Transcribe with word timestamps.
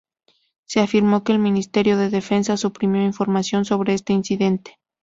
Se 0.65 0.79
afirmó 0.79 1.23
que 1.23 1.31
el 1.31 1.37
Ministerio 1.37 1.95
de 1.95 2.09
Defensa 2.09 2.57
suprimió 2.57 3.03
información 3.03 3.65
sobre 3.65 3.93
este 3.93 4.13
incidente. 4.13 4.79